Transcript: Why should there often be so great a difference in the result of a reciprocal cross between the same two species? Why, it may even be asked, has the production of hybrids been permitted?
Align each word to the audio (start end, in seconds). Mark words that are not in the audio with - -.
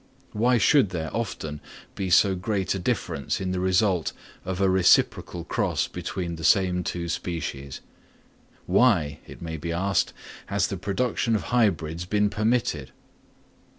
Why 0.31 0.57
should 0.57 0.89
there 0.89 1.15
often 1.15 1.61
be 1.93 2.09
so 2.09 2.33
great 2.33 2.73
a 2.73 2.79
difference 2.79 3.39
in 3.39 3.51
the 3.51 3.59
result 3.59 4.13
of 4.45 4.59
a 4.59 4.67
reciprocal 4.67 5.43
cross 5.43 5.87
between 5.87 6.37
the 6.37 6.43
same 6.43 6.83
two 6.83 7.07
species? 7.07 7.81
Why, 8.65 9.19
it 9.27 9.43
may 9.43 9.51
even 9.53 9.59
be 9.61 9.71
asked, 9.71 10.11
has 10.47 10.65
the 10.69 10.77
production 10.77 11.35
of 11.35 11.43
hybrids 11.53 12.05
been 12.05 12.31
permitted? 12.31 12.89